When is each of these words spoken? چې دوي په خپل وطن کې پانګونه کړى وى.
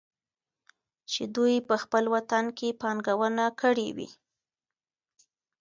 چې 1.11 1.23
دوي 1.35 1.57
په 1.69 1.75
خپل 1.83 2.03
وطن 2.15 2.45
کې 2.57 2.77
پانګونه 2.81 3.45
کړى 3.61 3.89
وى. 3.97 4.09